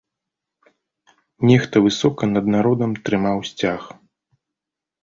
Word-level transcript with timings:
Нехта 1.49 1.75
высока 1.89 2.23
над 2.35 2.45
народам 2.57 2.91
трымаў 3.07 3.37
сцяг. 3.53 3.81